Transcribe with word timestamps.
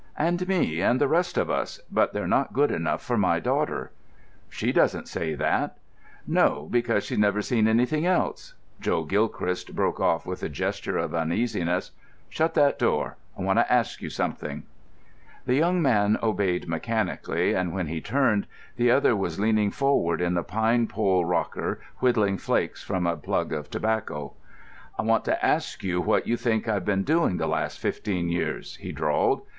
"And 0.17 0.47
me, 0.47 0.81
and 0.81 0.99
the 0.99 1.07
rest 1.07 1.37
of 1.37 1.51
us; 1.51 1.79
but 1.91 2.11
they're 2.11 2.25
not 2.25 2.53
good 2.53 2.71
enough 2.71 3.03
for 3.03 3.19
my 3.19 3.39
daughter." 3.39 3.91
"She 4.49 4.71
doesn't 4.71 5.07
say 5.07 5.35
that." 5.35 5.77
"No, 6.25 6.67
because 6.71 7.03
she's 7.03 7.19
never 7.19 7.43
seen 7.43 7.67
anything 7.67 8.07
else——" 8.07 8.55
Joe 8.79 9.03
Gilchrist 9.03 9.75
broke 9.75 9.99
off 9.99 10.25
with 10.25 10.41
a 10.41 10.49
gesture 10.49 10.97
of 10.97 11.13
uneasiness. 11.13 11.91
"Shut 12.29 12.55
that 12.55 12.79
door; 12.79 13.17
I 13.37 13.43
want 13.43 13.59
to 13.59 13.71
ask 13.71 14.01
you 14.01 14.09
something." 14.09 14.63
The 15.45 15.53
young 15.53 15.83
man 15.83 16.17
obeyed 16.23 16.67
mechanically, 16.67 17.53
and 17.53 17.71
when 17.71 17.85
he 17.85 18.01
turned, 18.01 18.47
the 18.77 18.89
other 18.89 19.15
was 19.15 19.39
leaning 19.39 19.69
forward 19.69 20.19
in 20.19 20.33
the 20.33 20.41
pine 20.43 20.87
pole 20.87 21.25
rocker, 21.25 21.79
whittling 21.99 22.37
flakes 22.39 22.81
from 22.81 23.05
a 23.05 23.15
plug 23.15 23.53
of 23.53 23.69
tobacco. 23.69 24.33
"I 24.97 25.03
want 25.03 25.25
to 25.25 25.45
ask 25.45 25.83
you 25.83 26.01
what 26.01 26.25
you 26.25 26.37
think 26.37 26.67
I've 26.67 26.85
been 26.85 27.03
doing 27.03 27.37
the 27.37 27.45
last 27.45 27.77
fifteen 27.77 28.29
years," 28.29 28.77
he 28.77 28.91
drawled. 28.91 29.43